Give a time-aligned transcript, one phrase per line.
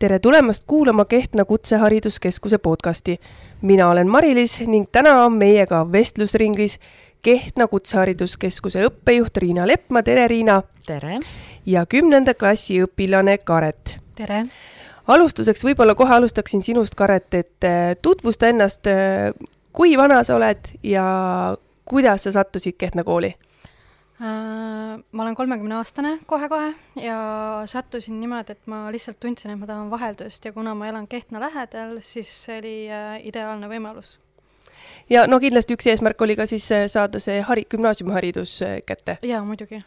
[0.00, 3.20] tere tulemast kuulama Kehtna Kutsehariduskeskuse podcasti.
[3.62, 6.78] mina olen Mari-Liis ning täna on meiega vestlusringis
[7.22, 10.62] Kehtna Kutsehariduskeskuse õppejuht Riina Leppmaa, tere Riina!
[10.86, 11.18] tere!
[11.66, 13.98] ja kümnenda klassi õpilane Karet.
[14.14, 14.44] tere!
[15.06, 19.36] alustuseks võib-olla kohe alustaksin sinust, Karet, et äh, tutvusta ennast, äh,
[19.72, 21.04] kui vana sa oled ja
[21.84, 23.34] kuidas sa sattusid Kehtna kooli?
[24.20, 29.64] Äh, ma olen kolmekümne aastane kohe-kohe ja sattusin niimoodi, et ma lihtsalt tundsin, et ma
[29.64, 34.18] tahan vaheldust ja kuna ma elan Kehtna lähedal, siis see oli äh, ideaalne võimalus.
[35.08, 39.16] ja no kindlasti üks eesmärk oli ka siis äh, saada see hari-, gümnaasiumiharidus kätte?
[39.24, 39.80] jaa, muidugi.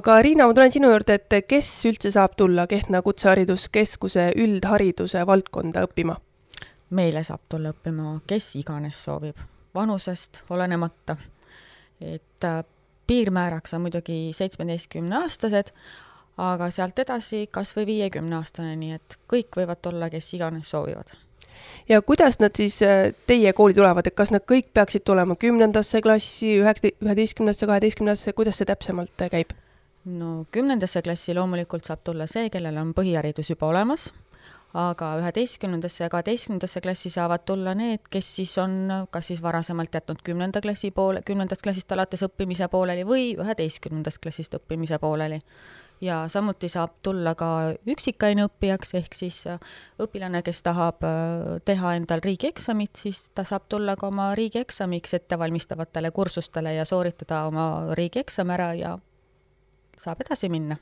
[0.00, 5.84] aga Riina, ma tulen sinu juurde, et kes üldse saab tulla Kehtna Kutsehariduskeskuse üldhariduse valdkonda
[5.90, 6.16] õppima?
[6.88, 9.36] meile saab tulla õppima kes iganes soovib,
[9.76, 11.20] vanusest olenemata.
[12.00, 12.71] et
[13.12, 15.72] piirmääraks on muidugi seitsmeteistkümneaastased,
[16.40, 21.12] aga sealt edasi kas või viiekümneaastane, nii et kõik võivad tulla, kes iganes soovivad.
[21.88, 26.00] ja kuidas nad siis äh, teie kooli tulevad, et kas nad kõik peaksid tulema kümnendasse
[26.00, 29.52] klassi, üheksa, üheteistkümnendasse, kaheteistkümnendasse, kuidas see täpsemalt äh, käib?
[30.04, 34.08] no kümnendasse klassi loomulikult saab tulla see, kellel on põhiharidus juba olemas
[34.74, 40.22] aga üheteistkümnendasse ja kaheteistkümnendasse klassi saavad tulla need, kes siis on kas siis varasemalt jätnud
[40.24, 45.40] kümnenda klassi poole, kümnendast klassist alates õppimise pooleli või üheteistkümnendast klassist õppimise pooleli.
[46.00, 49.44] ja samuti saab tulla ka üksikaineõppijaks, ehk siis
[50.02, 56.10] õpilane, kes tahab äh, teha endal riigieksamit, siis ta saab tulla ka oma riigieksamiks ettevalmistavatele
[56.10, 58.96] kursustele ja sooritada oma riigieksam ära ja
[59.98, 60.76] saab edasi minna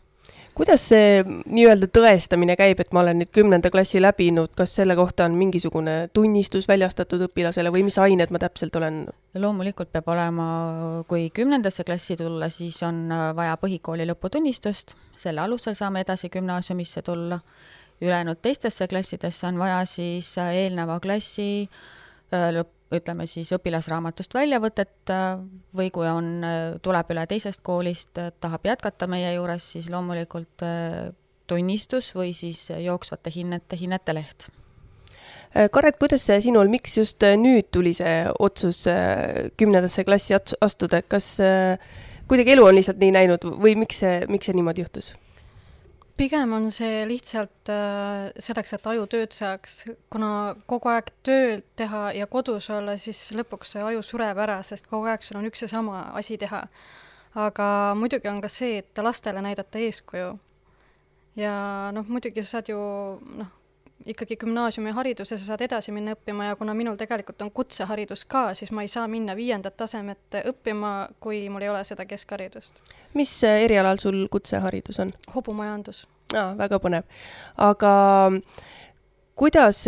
[0.61, 5.25] kuidas see nii-öelda tõestamine käib, et ma olen nüüd kümnenda klassi läbinud, kas selle kohta
[5.25, 9.06] on mingisugune tunnistus väljastatud õpilasele või mis ained ma täpselt olen?
[9.41, 10.48] loomulikult peab olema,
[11.08, 13.06] kui kümnendasse klassi tulla, siis on
[13.39, 17.41] vaja põhikooli lõputunnistust, selle alusel saame edasi gümnaasiumisse tulla.
[18.00, 21.68] ülejäänud teistesse klassidesse on vaja siis eelneva klassi
[22.33, 25.40] lõpp, ütleme siis õpilasraamatust väljavõtet äh,
[25.77, 30.64] või kui on, äh, tuleb üle teisest koolist, äh, tahab jätkata meie juures, siis loomulikult
[31.51, 34.51] tunnistus või siis jooksvate hinnete, hinnete leht.
[35.51, 38.84] Karet, kuidas sinul, miks just nüüd tuli see otsus
[39.58, 41.33] kümnendasse klassi astuda, kas
[42.30, 45.11] kuidagi elu on lihtsalt nii näinud või miks see, miks see niimoodi juhtus?
[46.20, 49.77] Pigem on see lihtsalt äh, selleks, et aju tööd saaks,
[50.13, 54.91] kuna kogu aeg tööd teha ja kodus olla, siis lõpuks see aju sureb ära, sest
[54.91, 56.67] kogu aeg sul on üks ja sama asi teha.
[57.41, 60.35] aga muidugi on ka see, et lastele näidata eeskuju.
[61.41, 61.55] ja
[61.95, 62.81] noh, muidugi sa saad ju
[63.41, 63.52] noh,
[64.06, 68.72] ikkagi gümnaasiumihariduse sa saad edasi minna õppima ja kuna minul tegelikult on kutseharidus ka, siis
[68.72, 72.83] ma ei saa minna viiendat tasemet õppima, kui mul ei ole seda keskharidust.
[73.14, 75.12] mis erialal sul kutseharidus on?
[75.34, 76.06] hobumajandus.
[76.36, 77.05] aa, väga põnev.
[77.56, 77.92] aga
[79.34, 79.84] kuidas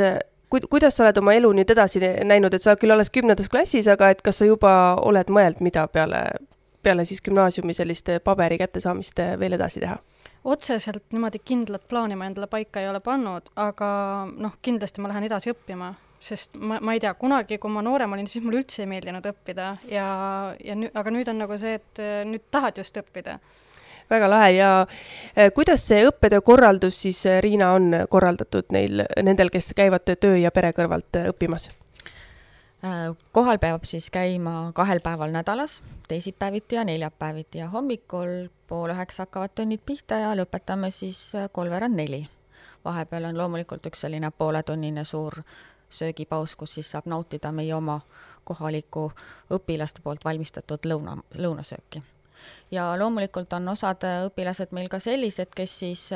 [0.52, 3.48] ku-, kuidas sa oled oma elu nüüd edasi näinud, et sa oled küll alles kümnendas
[3.48, 6.24] klassis, aga et kas sa juba oled mõelnud, mida peale,
[6.82, 9.98] peale siis gümnaasiumi sellist paberi kättesaamist veel edasi teha?
[10.44, 13.88] Otseselt niimoodi kindlat plaani ma endale paika ei ole pannud, aga
[14.26, 15.92] noh, kindlasti ma lähen edasi õppima,
[16.22, 19.26] sest ma, ma ei tea, kunagi, kui ma noorem olin, siis mulle üldse ei meeldinud
[19.32, 20.06] õppida ja,
[20.62, 23.38] ja nüüd, aga nüüd on nagu see, et äh, nüüd tahad just õppida.
[24.10, 29.50] väga lahe ja äh, kuidas see õppetöö korraldus siis, äh, Riina, on korraldatud neil, nendel,
[29.50, 31.70] kes käivad töö ja pere kõrvalt õppimas?
[33.32, 39.54] Kohal peab siis käima kahel päeval nädalas, teisipäeviti ja neljapäeviti ja hommikul pool üheksa hakkavad
[39.54, 42.26] tunnid pihta ja lõpetame siis kolmveerand neli.
[42.84, 45.42] vahepeal on loomulikult üks selline pooletunnine suur
[45.90, 48.00] söögipaus, kus siis saab nautida meie oma
[48.44, 49.12] kohalikku
[49.50, 52.02] õpilaste poolt valmistatud lõuna, lõunasööki.
[52.70, 56.10] ja loomulikult on osad õpilased meil ka sellised, kes siis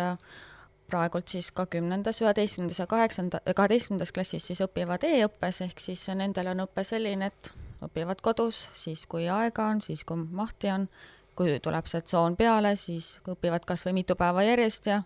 [0.87, 6.53] praegult siis ka kümnendas, üheteistkümnendas ja kaheksanda, kaheteistkümnendas klassis siis õpivad e-õppes, ehk siis nendel
[6.53, 7.53] on õpe selline, et
[7.85, 10.89] õpivad kodus, siis kui aega on, siis kui mahti on,
[11.37, 15.03] kui tuleb see tsoon peale, siis õpivad kas või mitu päeva järjest ja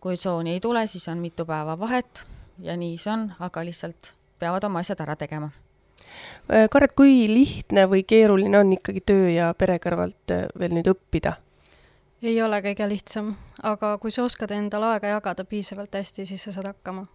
[0.00, 2.24] kui tsooni ei tule, siis on mitu päeva vahet
[2.62, 5.50] ja nii see on, aga lihtsalt peavad oma asjad ära tegema.
[6.46, 11.34] Karet, kui lihtne või keeruline on ikkagi töö ja pere kõrvalt veel nüüd õppida?
[12.22, 16.54] Ei ole kõige lihtsam, aga kui sa oskad endale aega jagada piisavalt hästi, siis sa
[16.54, 17.06] saad hakkama.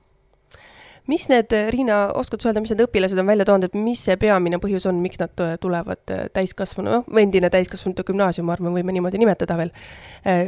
[1.07, 4.17] mis need, Riina, oskad sa öelda, mis need õpilased on välja toonud, et mis see
[4.21, 8.93] peamine põhjus on, miks nad tulevad täiskasvanu, noh, või endine täiskasvanute gümnaasium, ma arvan, võime
[8.93, 9.73] niimoodi nimetada veel,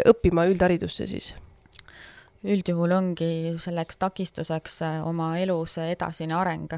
[0.10, 1.34] õppima üldharidusse siis?
[2.44, 6.74] üldjuhul ongi selleks takistuseks oma elus edasine areng.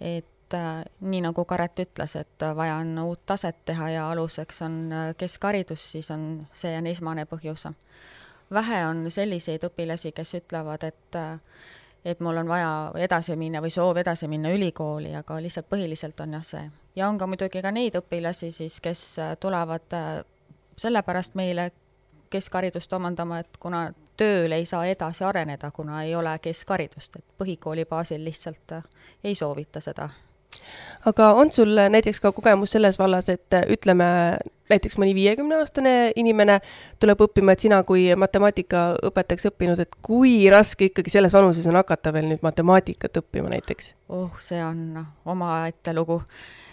[0.00, 4.62] et et äh, nii nagu Karet ütles, et vaja on uut taset teha ja aluseks
[4.62, 7.68] on äh, keskharidus, siis on, see on esmane põhjus.
[8.50, 11.20] vähe on selliseid õpilasi, kes ütlevad, et
[12.04, 16.32] et mul on vaja edasi minna või soov edasi minna ülikooli, aga lihtsalt põhiliselt on
[16.32, 16.70] jah see.
[16.96, 19.94] ja on ka muidugi ka neid õpilasi siis, kes tulevad
[20.76, 21.70] sellepärast meile
[22.30, 27.86] keskharidust omandama, et kuna tööl ei saa edasi areneda, kuna ei ole keskharidust, et põhikooli
[27.88, 28.84] baasil lihtsalt äh,
[29.24, 30.08] ei soovita seda.
[31.04, 34.04] Aga on sul näiteks ka kogemus selles vallas, et äh, ütleme,
[34.70, 36.60] näiteks mõni viiekümneaastane inimene
[37.00, 42.12] tuleb õppima, et sina kui matemaatikaõpetajaks õppinud, et kui raske ikkagi selles vanuses on hakata
[42.14, 43.94] veel nüüd matemaatikat õppima näiteks?
[44.08, 46.22] oh, see on omaette lugu.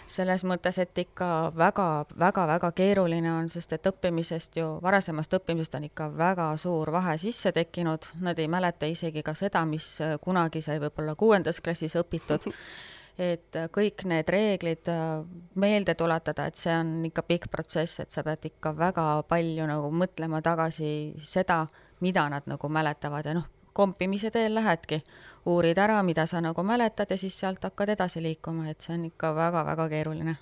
[0.08, 6.06] Selles mõttes, et ikka väga-väga-väga keeruline on, sest et õppimisest ju, varasemast õppimisest on ikka
[6.16, 11.12] väga suur vahe sisse tekkinud, nad ei mäleta isegi ka seda, mis kunagi sai võib-olla
[11.12, 12.48] kuuendas klassis õpitud
[13.18, 15.20] et kõik need reeglid äh,
[15.58, 19.90] meelde tuletada, et see on ikka pikk protsess, et sa pead ikka väga palju nagu
[19.90, 21.64] mõtlema tagasi seda,
[22.00, 23.48] mida nad nagu mäletavad ja noh,
[23.78, 25.00] kompimise teel lähedki,
[25.46, 29.04] uurid ära, mida sa nagu mäletad ja siis sealt hakkad edasi liikuma, et see on
[29.10, 30.36] ikka väga-väga keeruline.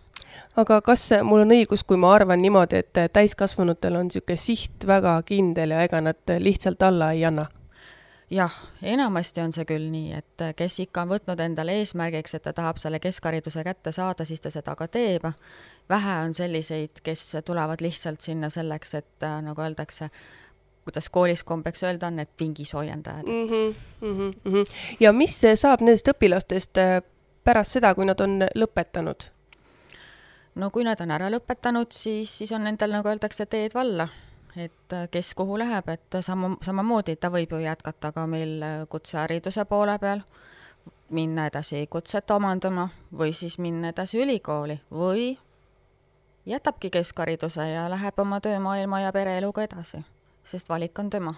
[0.57, 5.19] aga kas mul on õigus, kui ma arvan niimoodi, et täiskasvanutel on niisugune siht väga
[5.29, 7.47] kindel ja ega nad lihtsalt alla ei anna?
[8.31, 12.53] Jah, enamasti on see küll nii, et kes ikka on võtnud endale eesmärgiks, et ta
[12.57, 15.29] tahab selle keskhariduse kätte saada, siis ta seda ka teeb.
[15.89, 20.11] vähe on selliseid, kes tulevad lihtsalt sinna selleks, et nagu öeldakse,
[20.85, 23.47] kuidas koolis kombeks öelda on, need pingisoojendajad mm.
[23.47, 24.67] -hmm, mm -hmm.
[25.01, 27.03] ja mis saab nendest õpilastest äh,
[27.45, 29.31] pärast seda, kui nad on lõpetanud?
[30.55, 34.09] no kui nad on ära lõpetanud, siis, siis on nendel, nagu öeldakse, teed valla.
[34.57, 38.75] Et äh, kes kuhu läheb, et sama, samamoodi ta võib ju jätkata ka meil äh,
[38.89, 40.25] kutsehariduse poole peal,
[41.11, 45.31] minna edasi kutset omandama või siis minna edasi ülikooli või
[46.47, 50.05] jätabki keskhariduse ja läheb oma töömaailma ja pereeluga edasi
[50.47, 51.35] sest valik on tema.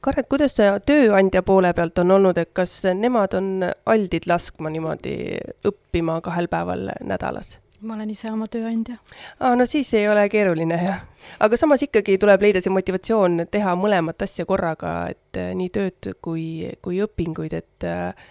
[0.00, 3.48] Karet, kuidas see tööandja poole pealt on olnud, et kas nemad on
[3.86, 5.14] aldid laskma niimoodi
[5.66, 7.56] õppima kahel päeval nädalas?
[7.80, 8.98] Ma olen ise oma tööandja.
[9.40, 11.04] aa, no siis ei ole keeruline jah.
[11.40, 16.12] aga samas ikkagi tuleb leida see motivatsioon teha mõlemat asja korraga, et eh, nii tööd
[16.22, 16.48] kui,
[16.82, 18.26] kui õpinguid, et eh,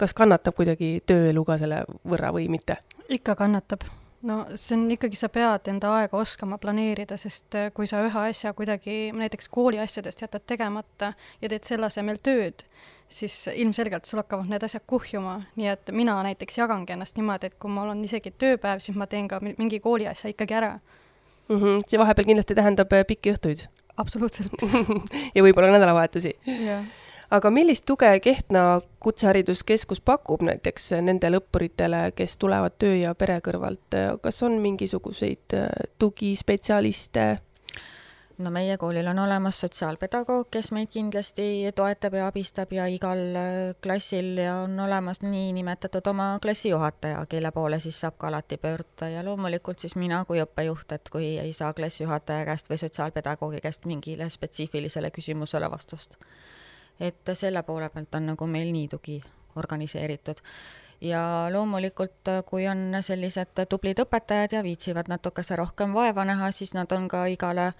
[0.00, 2.80] kas kannatab kuidagi tööelu ka selle võrra või mitte?
[3.10, 3.88] ikka kannatab
[4.22, 8.24] no see on ikkagi, sa pead enda aega oskama planeerida, sest äh, kui sa ühe
[8.30, 12.64] asja kuidagi näiteks kooli asjadest jätad tegemata ja teed selle asemel tööd,
[13.10, 17.58] siis ilmselgelt sul hakkavad need asjad kuhjuma, nii et mina näiteks jagangi ennast niimoodi, et
[17.58, 20.72] kui mul on isegi tööpäev, siis ma teen ka mingi kooli asja ikkagi ära
[21.48, 21.56] mm.
[21.56, 21.84] -hmm.
[21.88, 23.66] see vahepeal kindlasti tähendab äh, pikki õhtuid?
[23.96, 24.66] absoluutselt
[25.34, 26.36] ja võib-olla nädalavahetusi?
[26.46, 26.84] jah
[27.30, 33.96] aga millist tuge Kehtna Kutsehariduskeskus pakub näiteks nendele õppuritele, kes tulevad töö ja pere kõrvalt,
[34.22, 35.68] kas on mingisuguseid äh,
[35.98, 37.38] tugispetsialiste?
[38.40, 41.46] No meie koolil on olemas sotsiaalpedagoog, kes meid kindlasti
[41.76, 47.78] toetab ja abistab ja igal äh, klassil ja on olemas niinimetatud oma klassijuhataja, kelle poole
[47.78, 51.72] siis saab ka alati pöörduda ja loomulikult siis mina kui õppejuht, et kui ei saa
[51.76, 56.18] klassijuhataja käest või sotsiaalpedagoogi käest mingile spetsiifilisele küsimusele vastust
[57.00, 59.18] et selle poole pealt on nagu meil nii tugi
[59.56, 60.42] organiseeritud.
[61.00, 66.92] ja loomulikult, kui on sellised tublid õpetajad ja viitsivad natukese rohkem vaeva näha, siis nad
[66.92, 67.72] on ka igale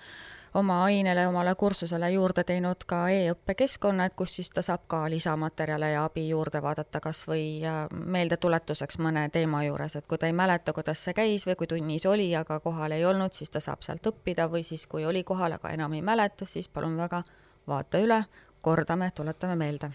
[0.54, 5.92] oma ainele, omale kursusele juurde teinud ka e-õppekeskkonna, et kus siis ta saab ka lisamaterjale
[5.92, 7.62] ja abi juurde vaadata, kas või
[7.94, 12.06] meeldetuletuseks mõne teema juures, et kui ta ei mäleta, kuidas see käis või kui tunnis
[12.06, 15.58] oli, aga kohal ei olnud, siis ta saab sealt õppida või siis, kui oli kohal,
[15.58, 17.22] aga enam ei mäleta, siis palun väga,
[17.68, 18.24] vaata üle,
[18.60, 19.92] kordame, tuletame meelde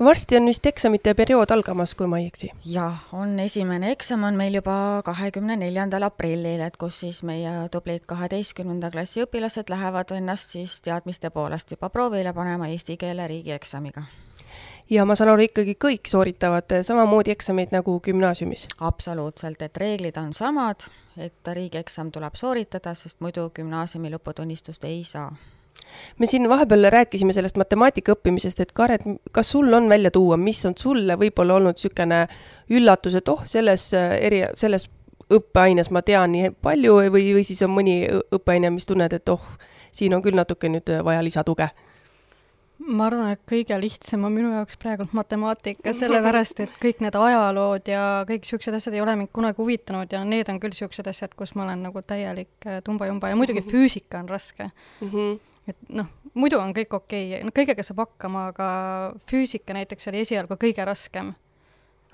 [0.00, 2.50] varsti on vist eksamite periood algamas, kui ma ei eksi?
[2.64, 8.04] jah, on esimene eksam on meil juba kahekümne neljandal aprillil, et kus siis meie tublid
[8.06, 14.04] kaheteistkümnenda klassi õpilased lähevad ennast siis teadmiste poolest juba proovile panema eesti keele riigieksamiga.
[14.90, 18.68] ja ma saan aru, ikkagi kõik sooritavad samamoodi eksameid nagu gümnaasiumis?
[18.78, 25.30] absoluutselt, et reeglid on samad, et riigieksam tuleb sooritada, sest muidu gümnaasiumi lõputunnistust ei saa
[26.18, 30.64] me siin vahepeal rääkisime sellest matemaatika õppimisest, et Karet, kas sul on välja tuua, mis
[30.66, 32.26] on sulle võib-olla olnud niisugune
[32.70, 34.88] üllatus, et oh, selles äh, eri, selles
[35.32, 39.42] õppeaines ma tean nii palju või, või siis on mõni õppeaine, mis tunned, et oh,
[39.92, 41.70] siin on küll natuke nüüd vaja lisatuge?
[42.86, 47.88] ma arvan, et kõige lihtsam on minu jaoks praegult matemaatika, sellepärast et kõik need ajalood
[47.90, 51.34] ja kõik niisugused asjad ei ole mind kunagi huvitanud ja need on küll niisugused asjad,
[51.38, 55.10] kus ma olen nagu täielik äh, tumba-jumba ja muidugi füüsika on raske mm.
[55.10, 55.36] -hmm
[55.66, 58.68] et noh, muidu on kõik okei okay., no kõigega saab hakkama, aga
[59.30, 61.34] füüsika näiteks oli esialgu kõige raskem.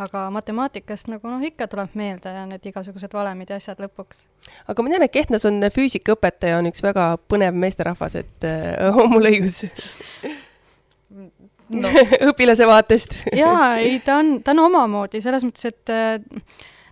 [0.02, 4.26] aga matemaatikast nagu noh, ikka tuleb meelde need igasugused valemid ja asjad lõpuks.
[4.68, 9.12] aga ma tean, et Kehtnas on füüsikaõpetaja on üks väga põnev meesterahvas, et äh, on
[9.12, 9.62] mul õigus
[11.76, 11.92] no.
[12.30, 16.16] õpilase vaatest jaa, ei, ta on, ta on omamoodi selles mõttes, et äh,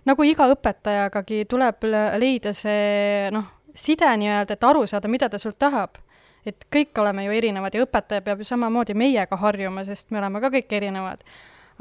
[0.07, 1.89] nagu iga õpetajagagi tuleb
[2.21, 5.99] leida see noh, side nii-öelda, et aru saada, mida ta sult tahab.
[6.45, 10.41] Et kõik oleme ju erinevad ja õpetaja peab ju samamoodi meiega harjuma, sest me oleme
[10.41, 11.23] ka kõik erinevad.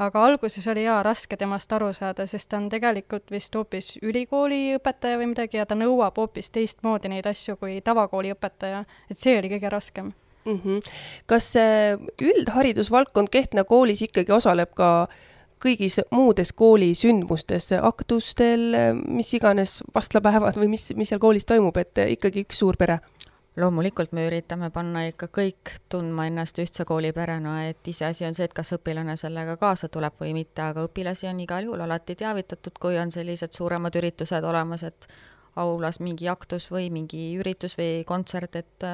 [0.01, 4.77] aga alguses oli jaa raske temast aru saada, sest ta on tegelikult vist hoopis ülikooli
[4.79, 9.37] õpetaja või midagi ja ta nõuab hoopis teistmoodi neid asju kui tavakooli õpetaja, et see
[9.39, 10.13] oli kõige raskem
[10.45, 10.61] mm.
[10.65, 10.93] -hmm.
[11.27, 11.53] kas
[12.23, 15.09] üldharidusvaldkond Kehtna koolis ikkagi osaleb ka
[15.61, 18.73] kõigis muudes kooli sündmustes, aktustel,
[19.05, 23.01] mis iganes vastlapäevad või mis, mis seal koolis toimub, et ikkagi üks suur pere?
[23.57, 28.47] Loomulikult me üritame panna ikka kõik tundma ennast ühtse kooli perena, et iseasi on see,
[28.47, 32.79] et kas õpilane sellega kaasa tuleb või mitte, aga õpilasi on igal juhul alati teavitatud,
[32.81, 35.09] kui on sellised suuremad üritused olemas, et
[35.59, 38.87] aulas mingi aktus või mingi üritus või kontsert, et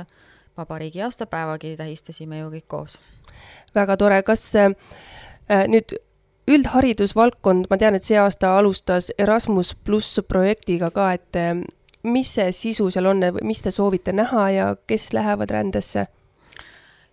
[0.56, 3.00] vabariigi aastapäevagi tähistasime ju kõik koos.
[3.74, 4.72] väga tore, kas äh,
[5.68, 5.98] nüüd
[6.48, 11.60] üldharidusvaldkond, ma tean, et see aasta alustas Erasmus pluss projektiga ka, et äh,
[12.06, 16.06] mis see sisu seal on, mis te soovite näha ja kes lähevad rändesse?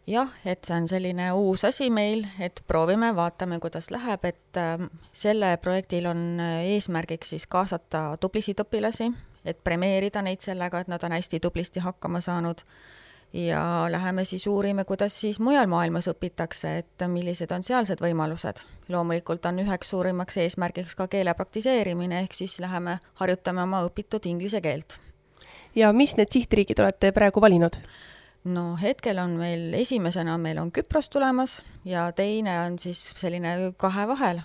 [0.07, 4.87] jah, et see on selline uus asi meil, et proovime, vaatame, kuidas läheb, et äh,
[5.15, 9.07] selle projektil on äh, eesmärgiks siis kaasata tublisid õpilasi,
[9.45, 12.65] et premeerida neid sellega, et nad on hästi tublisti hakkama saanud
[13.33, 18.61] ja läheme siis uurime, kuidas siis mujal maailmas õpitakse, et millised on sealsed võimalused.
[18.89, 24.61] loomulikult on üheks suurimaks eesmärgiks ka keele praktiseerimine, ehk siis läheme harjutame oma õpitud inglise
[24.61, 24.99] keelt.
[25.75, 27.77] ja mis need sihtriigid olete praegu valinud?
[28.43, 34.07] no hetkel on meil, esimesena meil on Küpros tulemas ja teine on siis selline kahe
[34.07, 34.41] vahel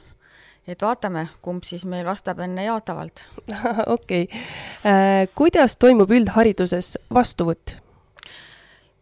[0.68, 3.24] et vaatame, kumb siis meil vastab enne jaatavalt.
[3.86, 4.40] okei okay.
[4.86, 7.87] äh,, kuidas toimub üldhariduses vastuvõtt?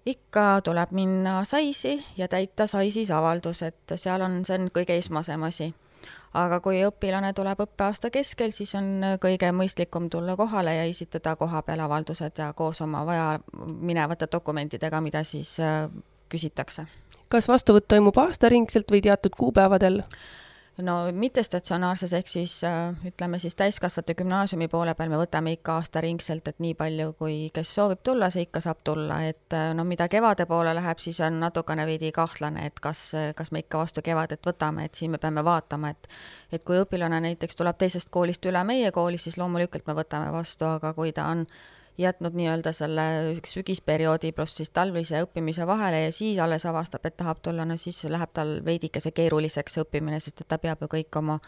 [0.06, 5.42] Ikka tuleb minna saisi ja täita saisis avaldus, et seal on, see on kõige esmasem
[5.42, 5.72] asi.
[6.36, 11.80] aga kui õpilane tuleb õppeaasta keskel, siis on kõige mõistlikum tulla kohale ja esitada kohapeal
[11.80, 15.88] avaldused ja koos oma vaja minevate dokumentidega, mida siis äh,
[16.28, 16.86] küsitakse.
[17.28, 20.02] kas vastuvõtt toimub aastaringselt või teatud kuupäevadel?
[20.85, 26.49] No mittestatsionaarses ehk siis äh, ütleme siis täiskasvanute gümnaasiumi poole peal me võtame ikka aastaringselt,
[26.49, 30.09] et nii palju, kui kes soovib tulla, see ikka saab tulla, et äh, no mida
[30.12, 34.45] kevade poole läheb, siis on natukene veidi kahtlane, et kas, kas me ikka vastu kevadet
[34.47, 36.11] võtame, et siin me peame vaatama, et
[36.52, 40.68] et kui õpilane näiteks tuleb teisest koolist üle meie kooli, siis loomulikult me võtame vastu,
[40.76, 41.47] aga kui ta on
[41.98, 43.06] jätnud nii-öelda selle
[43.46, 48.02] sügisperioodi pluss siis talvise õppimise vahele ja siis alles avastab, et tahab tulla, no siis
[48.04, 51.40] läheb tal veidikese keeruliseks õppimine, sest et ta peab ju kõik oma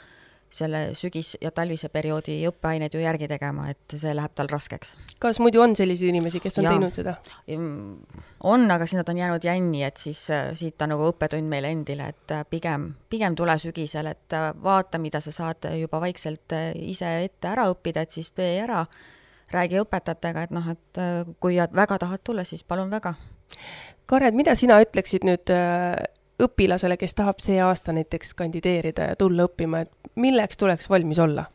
[0.51, 4.97] selle sügis- ja talvise perioodi õppeained ju järgi tegema, et see läheb tal raskeks.
[5.19, 7.17] kas muidu on selliseid inimesi, kes on ja, teinud seda?
[8.41, 11.69] on, aga siis nad on jäänud jänni, et siis äh, siit on nagu õppetund meile
[11.69, 16.57] endile, et äh, pigem, pigem tule sügisel, et äh, vaata, mida sa saad juba vaikselt
[16.75, 18.87] ise ette ära õppida, et siis tee ära
[19.53, 23.15] räägi õpetajatega, et noh, et äh, kui väga tahad tulla, siis palun väga.
[24.09, 25.97] Kared, mida sina ütleksid nüüd äh,
[26.43, 31.49] õpilasele, kes tahab see aasta näiteks kandideerida ja tulla õppima, et milleks tuleks valmis olla?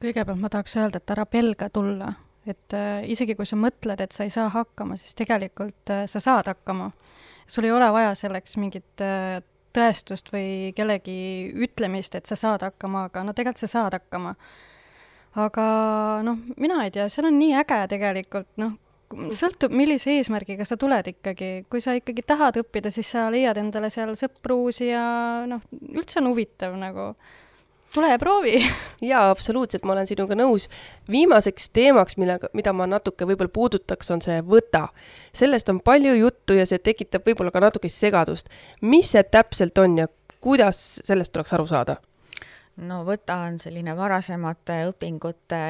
[0.00, 2.08] kõigepealt ma tahaks öelda, et ära pelga tulla,
[2.48, 6.48] et äh, isegi kui sa mõtled, et sa ei saa hakkama, siis tegelikult sa saad
[6.48, 6.90] hakkama.
[7.46, 9.04] sul ei ole vaja selleks mingit
[9.76, 14.34] tõestust või kellegi ütlemist, et sa saad hakkama, aga no tegelikult sa saad hakkama
[15.36, 15.68] aga
[16.26, 18.74] noh, mina ei tea, seal on nii äge tegelikult, noh,
[19.36, 23.90] sõltub, millise eesmärgiga sa tuled ikkagi, kui sa ikkagi tahad õppida, siis sa leiad endale
[23.92, 25.02] seal sõpruusi ja
[25.48, 25.62] noh,
[25.94, 27.12] üldse on huvitav nagu.
[27.94, 28.58] tule ja proovi.
[29.10, 30.68] jaa, absoluutselt, ma olen sinuga nõus.
[31.08, 34.88] viimaseks teemaks, millega, mida ma natuke võib-olla puudutaks, on see võta.
[35.32, 38.48] sellest on palju juttu ja see tekitab võib-olla ka natuke segadust.
[38.80, 40.08] mis see täpselt on ja
[40.40, 42.00] kuidas sellest tuleks aru saada?
[42.76, 45.60] No võta on selline varasemate õpingute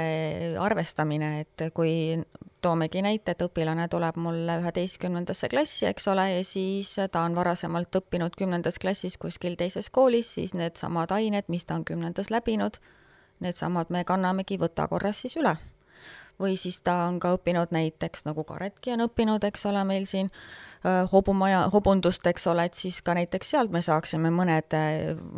[0.63, 2.17] arvestamine, et kui
[2.65, 8.01] toomegi näite, et õpilane tuleb mulle üheteistkümnendasse klassi, eks ole, ja siis ta on varasemalt
[8.01, 12.81] õppinud kümnendas klassis kuskil teises koolis, siis needsamad ained, mis ta on kümnendas läbinud,
[13.41, 15.57] needsamad me kannamegi võta korras siis üle
[16.41, 20.31] või siis ta on ka õppinud näiteks, nagu Karetki on õppinud, eks ole, meil siin
[21.13, 24.77] hobumaja, hobundust, eks ole, et siis ka näiteks sealt me saaksime mõned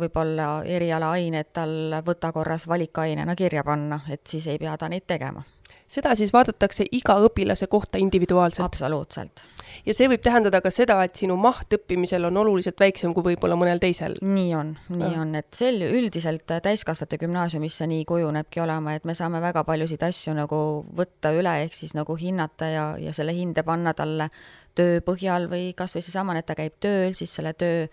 [0.01, 5.43] võib-olla erialaained tal võta korras valikainena kirja panna, et siis ei pea ta neid tegema
[5.89, 8.65] seda siis vaadatakse iga õpilase kohta individuaalselt.
[8.65, 9.43] absoluutselt.
[9.85, 13.57] ja see võib tähendada ka seda, et sinu maht õppimisel on oluliselt väiksem kui võib-olla
[13.59, 14.17] mõnel teisel.
[14.21, 19.41] nii on, nii on, et sel üldiselt täiskasvanute gümnaasiumisse nii kujunebki olema, et me saame
[19.41, 20.63] väga paljusid asju nagu
[20.95, 24.29] võtta üle, ehk siis nagu hinnata ja, ja selle hinde panna talle
[24.77, 27.87] töö põhjal või kas või seesama, et ta käib tööl, siis selle töö,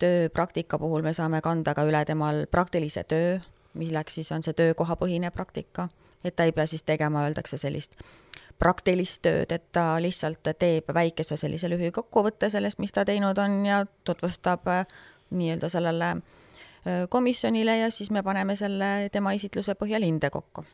[0.00, 3.36] tööpraktika puhul me saame kanda ka üle temal praktilise töö,
[3.78, 5.90] milleks siis on see töökohapõhine praktika
[6.24, 7.98] et ta ei pea siis tegema, öeldakse sellist
[8.58, 13.82] praktilist tööd, et ta lihtsalt teeb väikese sellise lühikokkuvõtte sellest, mis ta teinud on ja
[14.06, 14.86] tutvustab äh,
[15.34, 20.64] nii-öelda sellele äh, komisjonile ja siis me paneme selle tema esitluse põhjal hinde kokku.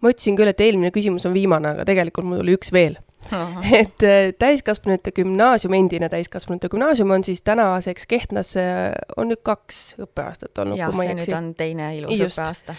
[0.00, 2.98] ma ütlesin küll, et eelmine küsimus on viimane, aga tegelikult mul oli üks veel
[3.80, 8.54] et äh, täiskasvanute gümnaasium, endine täiskasvanute gümnaasium on siis tänaseks Kehtnas,
[9.16, 11.24] on nüüd kaks õppeaastat olnud, ei eksi.
[11.24, 12.38] nüüd on teine ilus Just.
[12.38, 12.76] õppeaasta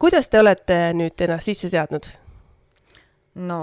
[0.00, 2.08] kuidas te olete nüüd ennast sisse seadnud?
[3.34, 3.58] no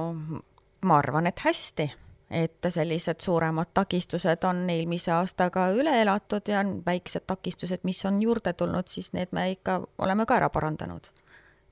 [0.85, 1.87] ma arvan, et hästi,
[2.31, 8.53] et sellised suuremad takistused on eelmise aastaga üle elatud ja väiksed takistused, mis on juurde
[8.53, 11.11] tulnud, siis need me ikka oleme ka ära parandanud.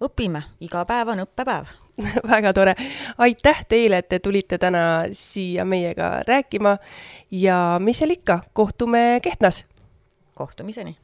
[0.03, 1.71] õpime, iga päev on õppepäev.
[2.33, 2.73] Väga tore,
[3.17, 6.77] aitäh teile, et te tulite täna siia meiega rääkima.
[7.31, 9.63] Ja mis seal ikka, kohtume Kehtnas.
[10.35, 10.97] kohtumiseni